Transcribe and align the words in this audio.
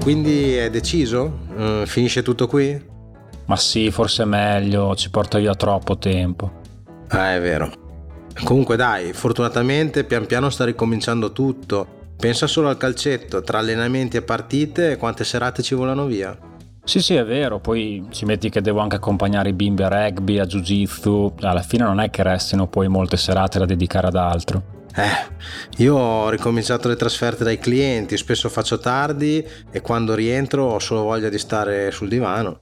Quindi 0.00 0.56
è 0.56 0.70
deciso? 0.70 1.40
Uh, 1.54 1.84
finisce 1.84 2.22
tutto 2.22 2.46
qui? 2.46 2.88
Ma 3.44 3.56
sì, 3.56 3.90
forse 3.90 4.22
è 4.22 4.26
meglio, 4.26 4.94
ci 4.96 5.10
porta 5.10 5.38
via 5.38 5.54
troppo 5.54 5.98
tempo. 5.98 6.50
Ah, 7.08 7.34
è 7.34 7.40
vero. 7.40 7.70
Comunque 8.44 8.76
dai, 8.76 9.12
fortunatamente 9.12 10.04
pian 10.04 10.24
piano 10.24 10.48
sta 10.48 10.64
ricominciando 10.64 11.32
tutto. 11.32 11.98
Pensa 12.16 12.46
solo 12.46 12.68
al 12.68 12.76
calcetto, 12.76 13.42
tra 13.42 13.58
allenamenti 13.58 14.16
e 14.16 14.22
partite, 14.22 14.96
quante 14.96 15.24
serate 15.24 15.62
ci 15.62 15.74
volano 15.74 16.06
via. 16.06 16.36
Sì, 16.82 17.00
sì, 17.00 17.14
è 17.14 17.24
vero, 17.24 17.60
poi 17.60 18.06
ci 18.10 18.24
metti 18.24 18.48
che 18.48 18.62
devo 18.62 18.80
anche 18.80 18.96
accompagnare 18.96 19.50
i 19.50 19.52
bimbi 19.52 19.82
a 19.82 19.88
rugby, 19.88 20.38
a 20.38 20.46
jiu-jitsu, 20.46 21.34
alla 21.40 21.62
fine 21.62 21.84
non 21.84 22.00
è 22.00 22.08
che 22.10 22.22
restino 22.22 22.66
poi 22.66 22.88
molte 22.88 23.16
serate 23.16 23.58
da 23.58 23.66
dedicare 23.66 24.06
ad 24.06 24.16
altro. 24.16 24.79
Eh, 24.94 25.82
io 25.82 25.96
ho 25.96 26.28
ricominciato 26.30 26.88
le 26.88 26.96
trasferte 26.96 27.44
dai 27.44 27.58
clienti, 27.58 28.16
spesso 28.16 28.48
faccio 28.48 28.78
tardi 28.78 29.44
e 29.70 29.80
quando 29.80 30.14
rientro 30.14 30.64
ho 30.64 30.78
solo 30.78 31.02
voglia 31.02 31.28
di 31.28 31.38
stare 31.38 31.90
sul 31.90 32.08
divano. 32.08 32.58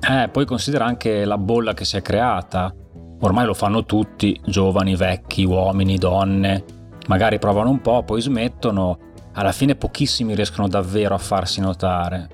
Eh, 0.00 0.28
poi 0.28 0.46
considera 0.46 0.84
anche 0.84 1.24
la 1.24 1.38
bolla 1.38 1.74
che 1.74 1.84
si 1.84 1.96
è 1.96 2.02
creata. 2.02 2.74
Ormai 3.20 3.46
lo 3.46 3.54
fanno 3.54 3.84
tutti, 3.84 4.38
giovani, 4.44 4.94
vecchi, 4.96 5.44
uomini, 5.44 5.98
donne. 5.98 6.64
Magari 7.08 7.38
provano 7.38 7.70
un 7.70 7.80
po', 7.80 8.02
poi 8.04 8.20
smettono. 8.20 8.98
Alla 9.32 9.52
fine 9.52 9.74
pochissimi 9.74 10.34
riescono 10.34 10.68
davvero 10.68 11.14
a 11.14 11.18
farsi 11.18 11.60
notare. 11.60 12.28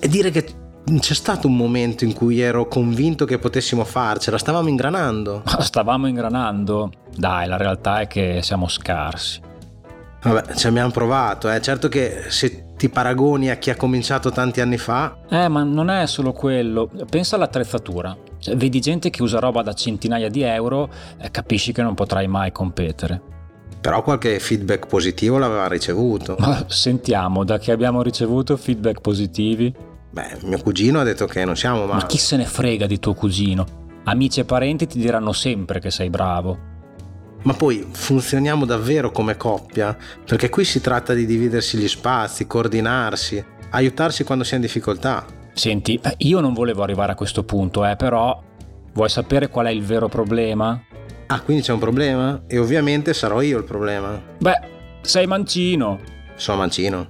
E 0.00 0.08
dire 0.08 0.30
che 0.30 0.59
c'è 0.98 1.14
stato 1.14 1.46
un 1.46 1.56
momento 1.56 2.04
in 2.04 2.12
cui 2.12 2.40
ero 2.40 2.66
convinto 2.66 3.24
che 3.24 3.38
potessimo 3.38 3.84
farcela, 3.84 4.38
stavamo 4.38 4.68
ingranando. 4.68 5.42
Stavamo 5.60 6.06
ingranando? 6.06 6.90
Dai, 7.14 7.46
la 7.46 7.56
realtà 7.56 8.00
è 8.00 8.06
che 8.06 8.40
siamo 8.42 8.66
scarsi. 8.68 9.40
Vabbè, 10.22 10.54
ci 10.54 10.66
abbiamo 10.66 10.90
provato, 10.90 11.50
eh. 11.50 11.60
certo 11.62 11.88
che 11.88 12.24
se 12.28 12.74
ti 12.76 12.88
paragoni 12.88 13.50
a 13.50 13.56
chi 13.56 13.70
ha 13.70 13.76
cominciato 13.76 14.30
tanti 14.30 14.60
anni 14.60 14.76
fa... 14.76 15.18
Eh, 15.28 15.48
ma 15.48 15.62
non 15.62 15.90
è 15.90 16.06
solo 16.06 16.32
quello, 16.32 16.90
pensa 17.08 17.36
all'attrezzatura. 17.36 18.16
Cioè, 18.38 18.56
vedi 18.56 18.80
gente 18.80 19.10
che 19.10 19.22
usa 19.22 19.38
roba 19.38 19.62
da 19.62 19.72
centinaia 19.72 20.28
di 20.28 20.42
euro 20.42 20.88
e 21.18 21.30
capisci 21.30 21.72
che 21.72 21.82
non 21.82 21.94
potrai 21.94 22.26
mai 22.26 22.52
competere. 22.52 23.20
Però 23.80 24.02
qualche 24.02 24.38
feedback 24.40 24.86
positivo 24.86 25.38
l'aveva 25.38 25.66
ricevuto. 25.68 26.36
Ma 26.38 26.64
sentiamo, 26.68 27.44
da 27.44 27.58
che 27.58 27.72
abbiamo 27.72 28.02
ricevuto 28.02 28.56
feedback 28.58 29.00
positivi? 29.00 29.74
Beh, 30.10 30.38
mio 30.42 30.58
cugino 30.60 31.00
ha 31.00 31.04
detto 31.04 31.26
che 31.26 31.44
non 31.44 31.56
siamo 31.56 31.86
male. 31.86 32.02
Ma 32.02 32.06
chi 32.06 32.18
se 32.18 32.36
ne 32.36 32.44
frega 32.44 32.86
di 32.86 32.98
tuo 32.98 33.14
cugino? 33.14 33.78
Amici 34.04 34.40
e 34.40 34.44
parenti 34.44 34.86
ti 34.86 34.98
diranno 34.98 35.32
sempre 35.32 35.78
che 35.78 35.90
sei 35.90 36.10
bravo. 36.10 36.68
Ma 37.42 37.54
poi 37.54 37.86
funzioniamo 37.90 38.66
davvero 38.66 39.10
come 39.12 39.36
coppia? 39.36 39.96
Perché 40.26 40.48
qui 40.50 40.64
si 40.64 40.80
tratta 40.80 41.14
di 41.14 41.24
dividersi 41.26 41.78
gli 41.78 41.88
spazi, 41.88 42.46
coordinarsi, 42.46 43.42
aiutarsi 43.70 44.24
quando 44.24 44.44
si 44.44 44.52
è 44.52 44.56
in 44.56 44.62
difficoltà. 44.62 45.24
Senti, 45.54 46.00
io 46.18 46.40
non 46.40 46.52
volevo 46.52 46.82
arrivare 46.82 47.12
a 47.12 47.14
questo 47.14 47.44
punto, 47.44 47.86
eh, 47.86 47.96
però 47.96 48.42
vuoi 48.92 49.08
sapere 49.08 49.48
qual 49.48 49.66
è 49.66 49.70
il 49.70 49.82
vero 49.82 50.08
problema? 50.08 50.82
Ah, 51.26 51.40
quindi 51.40 51.62
c'è 51.62 51.72
un 51.72 51.78
problema? 51.78 52.42
E 52.46 52.58
ovviamente 52.58 53.14
sarò 53.14 53.40
io 53.40 53.58
il 53.58 53.64
problema. 53.64 54.20
Beh, 54.38 54.60
sei 55.00 55.26
mancino. 55.26 56.00
Sono 56.34 56.58
mancino. 56.58 57.06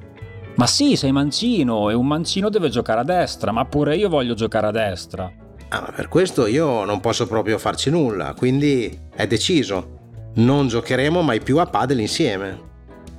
Ma 0.60 0.66
sì, 0.66 0.94
sei 0.94 1.10
mancino 1.10 1.88
e 1.88 1.94
un 1.94 2.06
mancino 2.06 2.50
deve 2.50 2.68
giocare 2.68 3.00
a 3.00 3.02
destra, 3.02 3.50
ma 3.50 3.64
pure 3.64 3.96
io 3.96 4.10
voglio 4.10 4.34
giocare 4.34 4.66
a 4.66 4.70
destra. 4.70 5.32
Ah, 5.68 5.80
ma 5.80 5.90
per 5.90 6.08
questo 6.08 6.44
io 6.44 6.84
non 6.84 7.00
posso 7.00 7.26
proprio 7.26 7.56
farci 7.56 7.88
nulla, 7.88 8.34
quindi 8.34 9.06
è 9.14 9.26
deciso 9.26 9.96
non 10.34 10.68
giocheremo 10.68 11.22
mai 11.22 11.40
più 11.40 11.56
a 11.60 11.64
padel 11.64 12.00
insieme. 12.00 12.60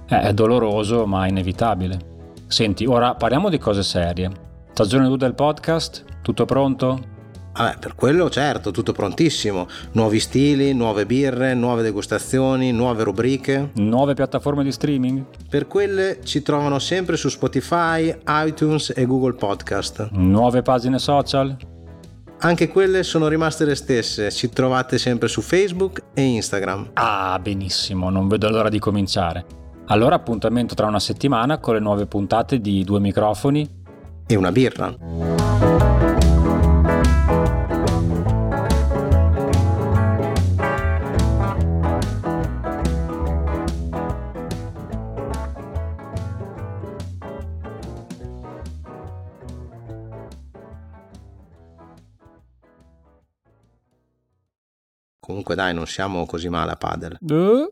Eh, 0.08 0.20
è 0.20 0.34
doloroso, 0.34 1.08
ma 1.08 1.26
inevitabile. 1.26 2.00
Senti, 2.46 2.86
ora 2.86 3.16
parliamo 3.16 3.50
di 3.50 3.58
cose 3.58 3.82
serie. 3.82 4.30
Stagione 4.74 5.08
2 5.08 5.18
del 5.18 5.34
podcast? 5.34 6.06
Tutto 6.22 6.46
pronto? 6.46 7.00
Vabbè, 7.54 7.78
per 7.80 7.96
quello 7.96 8.30
certo, 8.30 8.72
tutto 8.72 8.94
prontissimo. 8.94 9.68
Nuovi 9.94 10.20
stili, 10.20 10.74
nuove 10.74 11.06
birre, 11.06 11.54
nuove 11.54 11.84
degustazioni, 11.84 12.72
nuove 12.72 13.04
rubriche. 13.04 13.72
Nuove 13.76 14.14
piattaforme 14.14 14.64
di 14.64 14.72
streaming? 14.72 15.26
Per 15.50 15.68
quelle 15.68 16.20
ci 16.24 16.42
trovano 16.42 16.80
sempre 16.80 17.18
su 17.18 17.30
Spotify, 17.30 18.16
iTunes 18.28 18.94
e 18.96 19.06
Google 19.06 19.34
Podcast. 19.34 20.10
Nuove 20.12 20.62
pagine 20.62 20.98
social? 20.98 21.58
Anche 22.44 22.70
quelle 22.70 23.04
sono 23.04 23.28
rimaste 23.28 23.66
le 23.66 23.76
stesse, 23.76 24.32
ci 24.32 24.50
trovate 24.50 24.98
sempre 24.98 25.28
su 25.28 25.42
Facebook 25.42 26.02
e 26.16 26.24
Instagram. 26.24 26.92
Ah, 26.94 27.38
benissimo, 27.40 28.10
non 28.10 28.28
vedo 28.28 28.50
l'ora 28.50 28.70
di 28.70 28.80
cominciare. 28.80 29.46
Allora 29.88 30.16
appuntamento 30.16 30.74
tra 30.74 30.88
una 30.88 31.00
settimana 31.00 31.60
con 31.60 31.76
le 31.76 31.82
nuove 31.82 32.08
puntate 32.08 32.60
di 32.60 32.84
Due 32.84 33.00
microfoni 33.00 33.70
e 34.26 34.36
una 34.36 34.52
birra. 34.52 35.31
Comunque 55.32 55.56
dai, 55.56 55.74
non 55.74 55.88
siamo 55.88 56.26
così 56.26 56.50
male 56.50 56.72
a 56.72 56.76
padel. 56.76 57.18
Uh. 57.22 57.70